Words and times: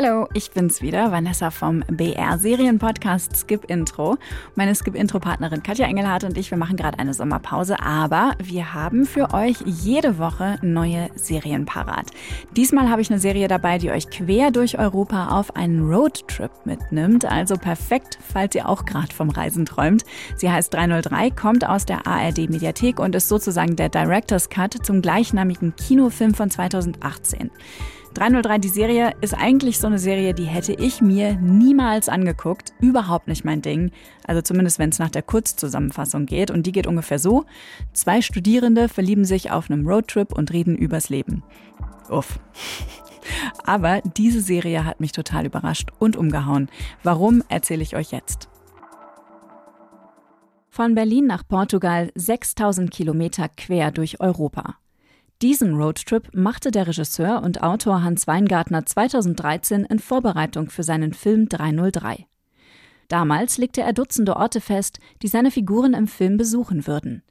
Hallo, 0.00 0.28
ich 0.32 0.52
bin's 0.52 0.80
wieder, 0.80 1.10
Vanessa 1.10 1.50
vom 1.50 1.82
BR 1.88 2.38
Serienpodcast 2.38 3.36
Skip 3.36 3.64
Intro. 3.64 4.16
Meine 4.54 4.76
Skip 4.76 4.94
Intro 4.94 5.18
Partnerin 5.18 5.64
Katja 5.64 5.88
Engelhardt 5.88 6.22
und 6.22 6.38
ich, 6.38 6.52
wir 6.52 6.58
machen 6.58 6.76
gerade 6.76 7.00
eine 7.00 7.14
Sommerpause, 7.14 7.80
aber 7.82 8.34
wir 8.40 8.74
haben 8.74 9.06
für 9.06 9.34
euch 9.34 9.56
jede 9.66 10.18
Woche 10.18 10.60
neue 10.62 11.10
Serien 11.16 11.64
parat. 11.64 12.12
Diesmal 12.56 12.88
habe 12.88 13.02
ich 13.02 13.10
eine 13.10 13.18
Serie 13.18 13.48
dabei, 13.48 13.78
die 13.78 13.90
euch 13.90 14.08
quer 14.08 14.52
durch 14.52 14.78
Europa 14.78 15.36
auf 15.36 15.56
einen 15.56 15.92
Roadtrip 15.92 16.52
mitnimmt, 16.64 17.24
also 17.24 17.56
perfekt, 17.56 18.20
falls 18.22 18.54
ihr 18.54 18.68
auch 18.68 18.84
gerade 18.84 19.12
vom 19.12 19.30
Reisen 19.30 19.66
träumt. 19.66 20.04
Sie 20.36 20.48
heißt 20.48 20.72
303, 20.72 21.32
kommt 21.32 21.68
aus 21.68 21.86
der 21.86 22.06
ARD 22.06 22.48
Mediathek 22.48 23.00
und 23.00 23.16
ist 23.16 23.28
sozusagen 23.28 23.74
der 23.74 23.88
Director's 23.88 24.48
Cut 24.48 24.74
zum 24.86 25.02
gleichnamigen 25.02 25.74
Kinofilm 25.74 26.34
von 26.34 26.50
2018. 26.52 27.50
303, 28.14 28.58
die 28.58 28.68
Serie 28.68 29.12
ist 29.20 29.34
eigentlich 29.34 29.78
so 29.78 29.86
eine 29.86 29.98
Serie, 29.98 30.34
die 30.34 30.44
hätte 30.44 30.72
ich 30.72 31.00
mir 31.00 31.36
niemals 31.36 32.08
angeguckt. 32.08 32.72
Überhaupt 32.80 33.28
nicht 33.28 33.44
mein 33.44 33.62
Ding. 33.62 33.92
Also 34.26 34.42
zumindest, 34.42 34.78
wenn 34.78 34.90
es 34.90 34.98
nach 34.98 35.10
der 35.10 35.22
Kurzzusammenfassung 35.22 36.26
geht. 36.26 36.50
Und 36.50 36.66
die 36.66 36.72
geht 36.72 36.86
ungefähr 36.86 37.18
so. 37.18 37.44
Zwei 37.92 38.20
Studierende 38.22 38.88
verlieben 38.88 39.24
sich 39.24 39.50
auf 39.50 39.70
einem 39.70 39.86
Roadtrip 39.86 40.32
und 40.32 40.52
reden 40.52 40.76
übers 40.76 41.08
Leben. 41.08 41.42
Uff. 42.08 42.38
Aber 43.64 44.00
diese 44.16 44.40
Serie 44.40 44.84
hat 44.84 45.00
mich 45.00 45.12
total 45.12 45.46
überrascht 45.46 45.90
und 45.98 46.16
umgehauen. 46.16 46.68
Warum, 47.02 47.42
erzähle 47.48 47.82
ich 47.82 47.94
euch 47.94 48.10
jetzt. 48.10 48.48
Von 50.70 50.94
Berlin 50.94 51.26
nach 51.26 51.46
Portugal 51.46 52.10
6000 52.14 52.90
Kilometer 52.90 53.48
quer 53.48 53.90
durch 53.90 54.20
Europa. 54.20 54.76
Diesen 55.40 55.74
Roadtrip 55.74 56.34
machte 56.34 56.72
der 56.72 56.88
Regisseur 56.88 57.42
und 57.44 57.62
Autor 57.62 58.02
Hans 58.02 58.26
Weingartner 58.26 58.84
2013 58.84 59.84
in 59.84 60.00
Vorbereitung 60.00 60.68
für 60.68 60.82
seinen 60.82 61.12
Film 61.12 61.48
303. 61.48 62.26
Damals 63.06 63.56
legte 63.56 63.82
er 63.82 63.92
Dutzende 63.92 64.36
Orte 64.36 64.60
fest, 64.60 64.98
die 65.22 65.28
seine 65.28 65.52
Figuren 65.52 65.94
im 65.94 66.08
Film 66.08 66.38
besuchen 66.38 66.88
würden. 66.88 67.22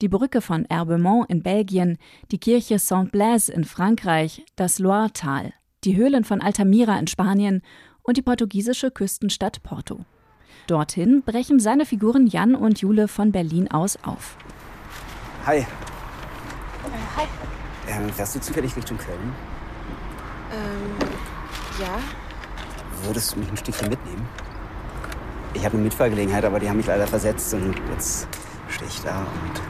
Die 0.00 0.08
Brücke 0.08 0.40
von 0.40 0.66
Herbemont 0.70 1.28
in 1.28 1.42
Belgien, 1.42 1.98
die 2.30 2.38
Kirche 2.38 2.78
Saint-Blaise 2.78 3.52
in 3.52 3.64
Frankreich, 3.64 4.46
das 4.54 4.78
Loiretal, 4.78 5.52
die 5.82 5.96
Höhlen 5.96 6.22
von 6.22 6.40
Altamira 6.40 6.96
in 6.96 7.08
Spanien 7.08 7.62
und 8.02 8.16
die 8.16 8.22
portugiesische 8.22 8.92
Küstenstadt 8.92 9.64
Porto. 9.64 10.04
Dorthin 10.68 11.22
brechen 11.22 11.58
seine 11.58 11.86
Figuren 11.86 12.28
Jan 12.28 12.54
und 12.54 12.80
Jule 12.80 13.08
von 13.08 13.32
Berlin 13.32 13.68
aus 13.68 13.98
auf. 14.04 14.36
Hi. 15.44 15.66
Äh. 17.88 17.96
Ähm, 17.96 18.10
fährst 18.10 18.36
du 18.36 18.40
zufällig 18.40 18.76
Richtung 18.76 18.98
Köln? 18.98 19.32
Ähm, 20.52 21.08
ja. 21.80 21.98
Würdest 23.04 23.34
du 23.34 23.38
mich 23.38 23.50
ein 23.50 23.56
Stückchen 23.56 23.88
mitnehmen? 23.88 24.26
Ich 25.54 25.64
habe 25.64 25.74
eine 25.74 25.84
Mitfahrgelegenheit, 25.84 26.44
aber 26.44 26.60
die 26.60 26.68
haben 26.68 26.76
mich 26.76 26.86
leider 26.86 27.06
versetzt 27.06 27.52
und 27.54 27.74
jetzt 27.90 28.28
stehe 28.68 28.88
ich 28.88 29.00
da 29.00 29.20
und. 29.20 29.62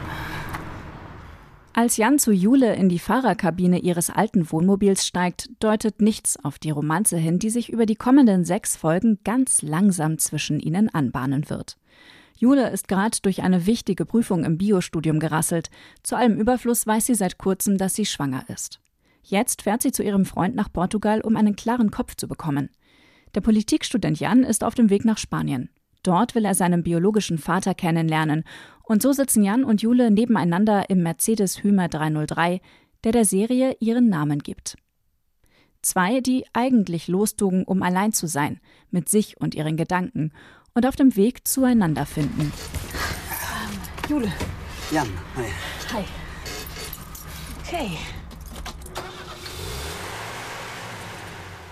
Als 1.73 1.97
Jan 1.97 2.19
zu 2.19 2.33
Jule 2.33 2.75
in 2.75 2.89
die 2.89 2.99
Fahrerkabine 2.99 3.79
ihres 3.79 4.11
alten 4.11 4.51
Wohnmobils 4.51 5.07
steigt, 5.07 5.49
deutet 5.61 6.01
nichts 6.01 6.37
auf 6.43 6.59
die 6.59 6.71
Romanze 6.71 7.17
hin, 7.17 7.39
die 7.39 7.51
sich 7.51 7.71
über 7.71 7.87
die 7.87 7.95
kommenden 7.95 8.45
sechs 8.45 8.77
Folgen 8.77 9.21
ganz 9.23 9.63
langsam 9.63 10.19
zwischen 10.19 10.59
ihnen 10.59 10.93
anbahnen 10.93 11.49
wird. 11.49 11.77
Jule 12.39 12.70
ist 12.70 12.86
gerade 12.86 13.19
durch 13.22 13.42
eine 13.42 13.67
wichtige 13.67 14.06
Prüfung 14.06 14.44
im 14.44 14.58
Biostudium 14.58 15.19
gerasselt. 15.19 15.70
Zu 16.05 16.17
allem 16.17 16.39
Überfluss 16.39 16.86
weiß 16.86 17.06
sie 17.06 17.17
seit 17.17 17.36
kurzem, 17.36 17.78
dass 17.78 17.94
sie 17.94 18.06
schwanger 18.06 18.44
ist. 18.48 18.81
Jetzt 19.25 19.62
fährt 19.62 19.83
sie 19.83 19.91
zu 19.91 20.05
ihrem 20.05 20.25
Freund 20.25 20.55
nach 20.55 20.72
Portugal, 20.72 21.20
um 21.20 21.34
einen 21.34 21.56
klaren 21.56 21.91
Kopf 21.91 22.14
zu 22.14 22.28
bekommen. 22.28 22.70
Der 23.34 23.41
Politikstudent 23.41 24.20
Jan 24.20 24.44
ist 24.44 24.62
auf 24.62 24.77
dem 24.77 24.89
Weg 24.89 25.05
nach 25.05 25.19
Spanien. 25.19 25.69
Dort 26.04 26.37
will 26.37 26.44
er 26.44 26.54
seinen 26.54 26.84
biologischen 26.84 27.38
Vater 27.38 27.75
kennenlernen. 27.75 28.44
Und 28.84 29.03
so 29.03 29.12
sitzen 29.12 29.43
Jan 29.43 29.65
und 29.65 29.82
Jule 29.82 30.12
nebeneinander 30.12 30.88
im 30.91 31.03
Mercedes 31.03 31.65
Hümer 31.65 31.88
303, 31.88 32.60
der 33.03 33.12
der 33.12 33.25
Serie 33.25 33.77
ihren 33.81 34.09
Namen 34.09 34.38
gibt. 34.38 34.77
Zwei, 35.82 36.21
die 36.21 36.44
eigentlich 36.53 37.09
lostogen, 37.09 37.65
um 37.65 37.82
allein 37.82 38.12
zu 38.12 38.28
sein, 38.28 38.60
mit 38.91 39.09
sich 39.09 39.41
und 39.41 39.56
ihren 39.56 39.77
Gedanken 39.77 40.32
und 40.78 40.87
auf 40.87 40.94
dem 40.94 41.16
Weg 41.16 41.41
zueinander 41.44 42.06
finden. 42.06 42.53
Ähm, 43.33 44.09
Jule. 44.09 44.33
Jan, 44.93 45.09
hi. 45.34 45.44
Hi. 45.93 46.05
Okay. 47.66 47.99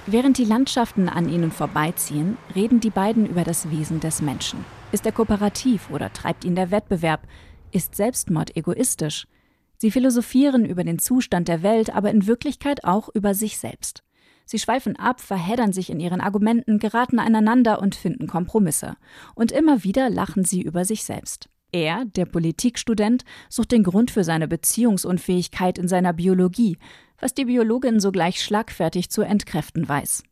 Während 0.07 0.39
die 0.39 0.45
Landschaften 0.45 1.09
an 1.09 1.29
ihnen 1.29 1.53
vorbeiziehen, 1.53 2.37
reden 2.57 2.81
die 2.81 2.91
beiden 2.91 3.27
über 3.27 3.45
das 3.45 3.71
Wesen 3.71 4.01
des 4.01 4.23
Menschen. 4.23 4.65
Ist 4.91 5.07
er 5.07 5.13
kooperativ 5.13 5.89
oder 5.91 6.13
treibt 6.13 6.45
ihn 6.45 6.57
der 6.57 6.73
Wettbewerb? 6.73 7.29
Ist 7.71 7.95
Selbstmord 7.95 8.57
egoistisch? 8.57 9.29
Sie 9.77 9.93
philosophieren 9.93 10.65
über 10.65 10.83
den 10.83 10.99
Zustand 10.99 11.47
der 11.47 11.63
Welt, 11.63 11.95
aber 11.95 12.11
in 12.11 12.27
Wirklichkeit 12.27 12.83
auch 12.83 13.09
über 13.15 13.35
sich 13.35 13.59
selbst. 13.59 14.03
Sie 14.47 14.61
schweifen 14.61 14.97
ab, 14.97 15.21
verheddern 15.21 15.73
sich 15.73 15.91
in 15.91 16.01
ihren 16.01 16.21
Argumenten, 16.21 16.79
geraten 16.79 17.19
aneinander 17.19 17.83
und 17.83 17.97
finden 17.97 18.29
Kompromisse. 18.29 18.97
Und 19.35 19.53
immer 19.53 19.83
wieder 19.83 20.09
lachen 20.09 20.45
sie 20.45 20.63
über 20.63 20.85
sich 20.85 21.05
selbst. 21.05 21.49
Er, 21.73 22.05
der 22.05 22.27
Politikstudent, 22.27 23.25
sucht 23.51 23.73
den 23.73 23.83
Grund 23.83 24.13
für 24.13 24.23
seine 24.23 24.47
Beziehungsunfähigkeit 24.47 25.79
in 25.79 25.89
seiner 25.89 26.13
Biologie, 26.13 26.79
was 27.21 27.35
die 27.35 27.47
Biologin 27.47 27.99
sogleich 27.99 28.43
schlagfertig 28.43 29.11
zu 29.11 29.23
entkräften 29.23 29.89
weiß. 29.89 30.23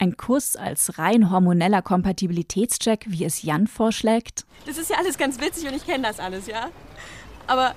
Ein 0.00 0.16
Kuss 0.16 0.56
als 0.56 0.98
rein 0.98 1.30
hormoneller 1.30 1.82
Kompatibilitätscheck, 1.82 3.04
wie 3.08 3.24
es 3.24 3.42
Jan 3.42 3.66
vorschlägt? 3.66 4.46
Das 4.64 4.78
ist 4.78 4.90
ja 4.90 4.96
alles 4.96 5.18
ganz 5.18 5.40
witzig 5.40 5.68
und 5.68 5.74
ich 5.74 5.84
kenne 5.84 6.04
das 6.04 6.20
alles, 6.20 6.46
ja? 6.46 6.70
Aber 7.46 7.74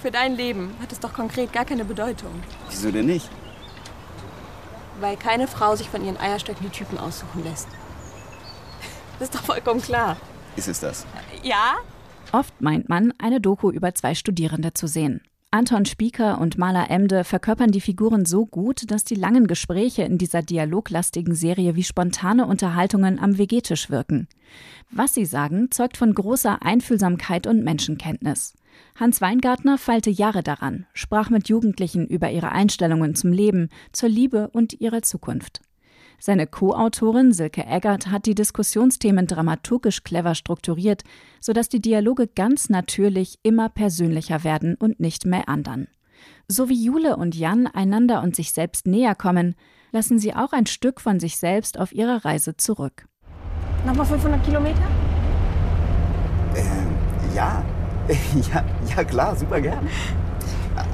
für 0.00 0.10
dein 0.10 0.36
Leben 0.36 0.70
hat 0.80 0.92
es 0.92 1.00
doch 1.00 1.12
konkret 1.12 1.52
gar 1.52 1.64
keine 1.64 1.84
Bedeutung. 1.84 2.30
Wieso 2.68 2.90
denn 2.90 3.06
nicht? 3.06 3.30
Weil 5.00 5.16
keine 5.16 5.46
Frau 5.46 5.76
sich 5.76 5.88
von 5.88 6.04
ihren 6.04 6.16
Eierstöcken 6.16 6.66
die 6.66 6.76
Typen 6.76 6.98
aussuchen 6.98 7.44
lässt. 7.44 7.68
Das 9.18 9.28
ist 9.28 9.34
doch 9.34 9.42
vollkommen 9.42 9.80
klar. 9.80 10.16
Ist 10.56 10.68
es 10.68 10.80
das? 10.80 11.06
Ja? 11.42 11.76
Oft 12.32 12.60
meint 12.60 12.88
man, 12.88 13.12
eine 13.18 13.40
Doku 13.40 13.70
über 13.70 13.94
zwei 13.94 14.14
Studierende 14.14 14.72
zu 14.74 14.86
sehen. 14.86 15.20
Anton 15.54 15.84
Spieker 15.84 16.40
und 16.40 16.58
Maler 16.58 16.90
Emde 16.90 17.22
verkörpern 17.22 17.70
die 17.70 17.80
Figuren 17.80 18.24
so 18.24 18.44
gut, 18.44 18.90
dass 18.90 19.04
die 19.04 19.14
langen 19.14 19.46
Gespräche 19.46 20.02
in 20.02 20.18
dieser 20.18 20.42
dialoglastigen 20.42 21.36
Serie 21.36 21.76
wie 21.76 21.84
spontane 21.84 22.44
Unterhaltungen 22.46 23.20
am 23.20 23.38
Vegetisch 23.38 23.88
wirken. 23.88 24.26
Was 24.90 25.14
sie 25.14 25.24
sagen, 25.24 25.70
zeugt 25.70 25.96
von 25.96 26.12
großer 26.12 26.60
Einfühlsamkeit 26.62 27.46
und 27.46 27.62
Menschenkenntnis. 27.62 28.54
Hans 28.96 29.20
Weingartner 29.20 29.78
feilte 29.78 30.10
Jahre 30.10 30.42
daran, 30.42 30.86
sprach 30.92 31.30
mit 31.30 31.48
Jugendlichen 31.48 32.08
über 32.08 32.32
ihre 32.32 32.50
Einstellungen 32.50 33.14
zum 33.14 33.30
Leben, 33.30 33.68
zur 33.92 34.08
Liebe 34.08 34.50
und 34.52 34.80
ihrer 34.80 35.02
Zukunft. 35.02 35.60
Seine 36.26 36.46
Co-Autorin 36.46 37.34
Silke 37.34 37.66
Eggert 37.66 38.06
hat 38.06 38.24
die 38.24 38.34
Diskussionsthemen 38.34 39.26
dramaturgisch 39.26 40.04
clever 40.04 40.34
strukturiert, 40.34 41.02
sodass 41.38 41.68
die 41.68 41.82
Dialoge 41.82 42.28
ganz 42.28 42.70
natürlich 42.70 43.38
immer 43.42 43.68
persönlicher 43.68 44.42
werden 44.42 44.74
und 44.74 45.00
nicht 45.00 45.26
mehr 45.26 45.50
andern. 45.50 45.86
So 46.48 46.70
wie 46.70 46.82
Jule 46.82 47.18
und 47.18 47.34
Jan 47.34 47.66
einander 47.66 48.22
und 48.22 48.34
sich 48.34 48.52
selbst 48.52 48.86
näher 48.86 49.14
kommen, 49.14 49.54
lassen 49.92 50.18
sie 50.18 50.34
auch 50.34 50.54
ein 50.54 50.64
Stück 50.64 51.02
von 51.02 51.20
sich 51.20 51.36
selbst 51.36 51.78
auf 51.78 51.92
ihrer 51.92 52.24
Reise 52.24 52.56
zurück. 52.56 53.06
Nochmal 53.84 54.06
500 54.06 54.42
Kilometer? 54.42 54.80
Äh, 56.54 57.36
ja, 57.36 57.62
Ja, 58.50 58.64
ja 58.96 59.04
klar, 59.04 59.36
super 59.36 59.60
gern. 59.60 59.86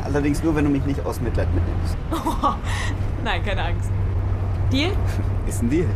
Allerdings 0.02 0.42
nur, 0.42 0.56
wenn 0.56 0.64
du 0.64 0.70
mich 0.70 0.84
nicht 0.86 1.06
aus 1.06 1.20
Mitleid 1.20 1.46
mitnimmst. 1.54 1.96
Oh, 2.10 2.54
nein, 3.24 3.44
keine 3.44 3.62
Angst. 3.62 3.92
Deal? 4.70 4.92
Ist 5.48 5.62
ein 5.62 5.70
Deal. 5.70 5.88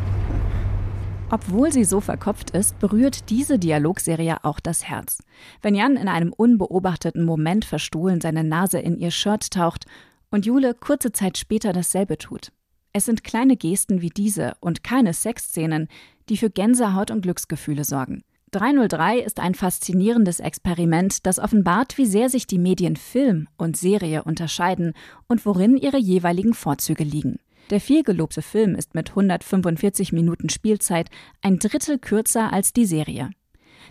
Obwohl 1.30 1.72
sie 1.72 1.84
so 1.84 2.00
verkopft 2.00 2.50
ist, 2.50 2.78
berührt 2.80 3.30
diese 3.30 3.58
Dialogserie 3.58 4.42
auch 4.42 4.58
das 4.58 4.84
Herz. 4.84 5.22
Wenn 5.62 5.76
Jan 5.76 5.96
in 5.96 6.08
einem 6.08 6.32
unbeobachteten 6.32 7.24
Moment 7.24 7.64
verstohlen 7.64 8.20
seine 8.20 8.42
Nase 8.42 8.80
in 8.80 8.96
ihr 8.96 9.12
Shirt 9.12 9.52
taucht 9.52 9.86
und 10.30 10.44
Jule 10.44 10.74
kurze 10.74 11.12
Zeit 11.12 11.38
später 11.38 11.72
dasselbe 11.72 12.18
tut. 12.18 12.50
Es 12.92 13.04
sind 13.04 13.22
kleine 13.22 13.56
Gesten 13.56 14.00
wie 14.00 14.10
diese 14.10 14.54
und 14.60 14.82
keine 14.82 15.12
Sexszenen, 15.12 15.88
die 16.28 16.36
für 16.36 16.50
Gänsehaut 16.50 17.10
und 17.12 17.22
Glücksgefühle 17.22 17.84
sorgen. 17.84 18.22
303 18.50 19.18
ist 19.18 19.40
ein 19.40 19.54
faszinierendes 19.54 20.40
Experiment, 20.40 21.26
das 21.26 21.38
offenbart, 21.38 21.96
wie 21.96 22.06
sehr 22.06 22.28
sich 22.28 22.46
die 22.46 22.58
Medien 22.58 22.96
Film 22.96 23.48
und 23.56 23.76
Serie 23.76 24.24
unterscheiden 24.24 24.94
und 25.28 25.46
worin 25.46 25.76
ihre 25.76 25.98
jeweiligen 25.98 26.54
Vorzüge 26.54 27.04
liegen. 27.04 27.38
Der 27.70 27.80
vielgelobte 27.80 28.42
Film 28.42 28.74
ist 28.74 28.94
mit 28.94 29.10
145 29.10 30.12
Minuten 30.12 30.50
Spielzeit 30.50 31.08
ein 31.40 31.58
Drittel 31.58 31.98
kürzer 31.98 32.52
als 32.52 32.72
die 32.72 32.84
Serie. 32.84 33.30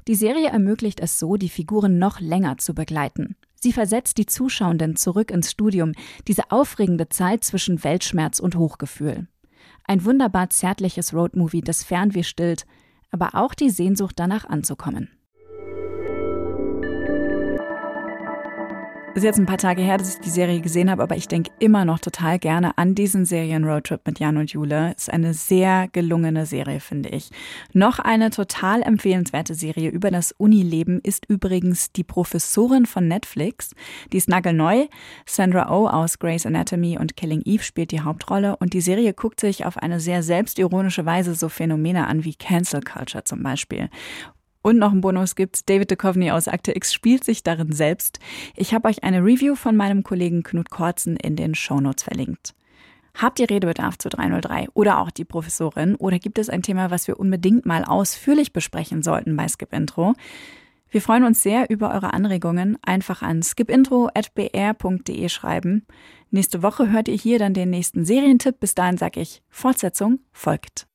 Die 0.07 0.15
Serie 0.15 0.49
ermöglicht 0.49 0.99
es 0.99 1.19
so, 1.19 1.37
die 1.37 1.49
Figuren 1.49 1.97
noch 1.97 2.19
länger 2.19 2.57
zu 2.57 2.73
begleiten. 2.73 3.35
Sie 3.55 3.71
versetzt 3.71 4.17
die 4.17 4.25
Zuschauenden 4.25 4.95
zurück 4.95 5.31
ins 5.31 5.49
Studium, 5.49 5.93
diese 6.27 6.51
aufregende 6.51 7.09
Zeit 7.09 7.43
zwischen 7.43 7.83
Weltschmerz 7.83 8.39
und 8.39 8.55
Hochgefühl. 8.55 9.27
Ein 9.85 10.05
wunderbar 10.05 10.49
zärtliches 10.49 11.13
Roadmovie, 11.13 11.61
das 11.61 11.83
Fernweh 11.83 12.23
stillt, 12.23 12.65
aber 13.11 13.35
auch 13.35 13.53
die 13.53 13.69
Sehnsucht 13.69 14.15
danach 14.17 14.45
anzukommen. 14.45 15.09
Ist 19.15 19.21
jetzt 19.21 19.37
ein 19.37 19.45
paar 19.45 19.59
Tage 19.59 19.83
her, 19.83 19.99
dass 19.99 20.15
ich 20.15 20.21
die 20.21 20.31
Serie 20.31 20.59
gesehen 20.59 20.89
habe, 20.89 21.03
aber 21.03 21.15
ich 21.15 21.27
denke 21.27 21.51
immer 21.59 21.85
noch 21.85 21.99
total 21.99 22.39
gerne 22.39 22.75
an 22.79 22.95
diesen 22.95 23.25
Serien-Roadtrip 23.25 24.01
mit 24.07 24.17
Jan 24.17 24.37
und 24.37 24.51
Jule. 24.51 24.95
Ist 24.97 25.13
eine 25.13 25.35
sehr 25.35 25.87
gelungene 25.91 26.47
Serie, 26.47 26.79
finde 26.79 27.09
ich. 27.09 27.29
Noch 27.73 27.99
eine 27.99 28.31
total 28.31 28.81
empfehlenswerte 28.81 29.53
Serie 29.53 29.91
über 29.91 30.09
das 30.09 30.31
Unileben 30.31 30.99
ist 31.03 31.29
übrigens 31.29 31.91
die 31.91 32.03
Professorin 32.03 32.87
von 32.87 33.07
Netflix. 33.07 33.75
Die 34.11 34.17
ist 34.17 34.29
nagelneu. 34.29 34.87
Sandra 35.27 35.69
Oh 35.69 35.87
aus 35.87 36.17
Grey's 36.17 36.47
Anatomy 36.47 36.97
und 36.97 37.15
Killing 37.15 37.43
Eve 37.45 37.63
spielt 37.63 37.91
die 37.91 38.01
Hauptrolle 38.01 38.57
und 38.57 38.73
die 38.73 38.81
Serie 38.81 39.13
guckt 39.13 39.39
sich 39.39 39.63
auf 39.63 39.77
eine 39.77 39.99
sehr 39.99 40.23
selbstironische 40.23 41.05
Weise 41.05 41.35
so 41.35 41.49
Phänomene 41.49 42.07
an 42.07 42.23
wie 42.23 42.33
Cancel 42.33 42.81
Culture 42.81 43.23
zum 43.23 43.43
Beispiel. 43.43 43.89
Und 44.63 44.79
noch 44.79 44.93
ein 44.93 45.01
Bonus 45.01 45.35
gibt's. 45.35 45.65
David 45.65 45.91
Duchovny 45.91 46.31
aus 46.31 46.47
Akte 46.47 46.75
X 46.75 46.93
spielt 46.93 47.23
sich 47.23 47.43
darin 47.43 47.73
selbst. 47.73 48.19
Ich 48.55 48.73
habe 48.73 48.87
euch 48.87 49.03
eine 49.03 49.23
Review 49.23 49.55
von 49.55 49.75
meinem 49.75 50.01
Kollegen 50.01 50.41
Knut 50.41 50.71
Kortzen 50.71 51.17
in 51.17 51.35
den 51.35 51.53
Shownotes 51.53 52.03
verlinkt. 52.03 52.55
Habt 53.15 53.39
ihr 53.39 53.49
Redebedarf 53.49 53.97
zu 53.97 54.09
303 54.09 54.69
oder 54.73 54.99
auch 54.99 55.11
die 55.11 55.25
Professorin? 55.25 55.95
Oder 55.95 56.17
gibt 56.17 56.39
es 56.39 56.49
ein 56.49 56.63
Thema, 56.63 56.89
was 56.89 57.07
wir 57.07 57.19
unbedingt 57.19 57.65
mal 57.65 57.83
ausführlich 57.83 58.53
besprechen 58.53 59.03
sollten 59.03 59.35
bei 59.35 59.47
Skip 59.47 59.71
Intro? 59.71 60.15
Wir 60.89 61.01
freuen 61.01 61.23
uns 61.23 61.43
sehr 61.43 61.69
über 61.69 61.93
eure 61.93 62.13
Anregungen. 62.13 62.77
Einfach 62.83 63.21
an 63.21 63.43
skipintro.br.de 63.43 65.29
schreiben. 65.29 65.85
Nächste 66.31 66.63
Woche 66.63 66.89
hört 66.89 67.07
ihr 67.07 67.15
hier 67.17 67.37
dann 67.37 67.53
den 67.53 67.69
nächsten 67.69 68.05
Serientipp. 68.05 68.59
Bis 68.59 68.75
dahin 68.75 68.97
sage 68.97 69.19
ich, 69.19 69.41
Fortsetzung 69.49 70.19
folgt. 70.31 70.87